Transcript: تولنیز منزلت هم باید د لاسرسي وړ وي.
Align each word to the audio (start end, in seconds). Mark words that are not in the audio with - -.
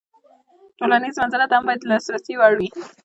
تولنیز 0.77 1.19
منزلت 1.19 1.51
هم 1.53 1.63
باید 1.67 1.79
د 1.81 1.85
لاسرسي 1.91 2.33
وړ 2.37 2.53
وي. 2.59 2.69